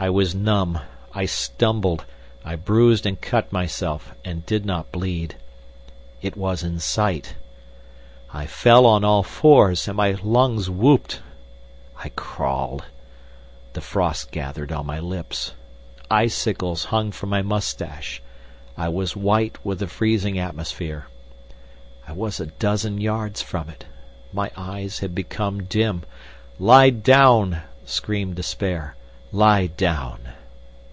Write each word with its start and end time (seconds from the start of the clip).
I 0.00 0.10
was 0.10 0.32
numb, 0.32 0.78
I 1.12 1.26
stumbled, 1.26 2.04
I 2.44 2.54
bruised 2.54 3.04
and 3.04 3.20
cut 3.20 3.50
myself 3.52 4.14
and 4.24 4.46
did 4.46 4.64
not 4.64 4.92
bleed. 4.92 5.34
It 6.22 6.36
was 6.36 6.62
in 6.62 6.78
sight. 6.78 7.34
I 8.32 8.46
fell 8.46 8.86
on 8.86 9.02
all 9.02 9.24
fours, 9.24 9.88
and 9.88 9.96
my 9.96 10.12
lungs 10.22 10.70
whooped. 10.70 11.20
I 11.96 12.10
crawled. 12.10 12.84
The 13.72 13.80
frost 13.80 14.30
gathered 14.30 14.70
on 14.70 14.86
my 14.86 15.00
lips, 15.00 15.54
icicles 16.08 16.84
hung 16.84 17.10
from 17.10 17.30
my 17.30 17.42
moustache, 17.42 18.22
I 18.76 18.88
was 18.90 19.16
white 19.16 19.58
with 19.64 19.80
the 19.80 19.88
freezing 19.88 20.38
atmosphere. 20.38 21.08
I 22.06 22.12
was 22.12 22.38
a 22.38 22.46
dozen 22.46 23.00
yards 23.00 23.42
from 23.42 23.68
it. 23.68 23.84
My 24.32 24.52
eyes 24.56 25.00
had 25.00 25.12
become 25.12 25.64
dim. 25.64 26.04
"Lie 26.60 26.90
down!" 26.90 27.62
screamed 27.84 28.36
despair; 28.36 28.94
"lie 29.30 29.66
down!" 29.66 30.18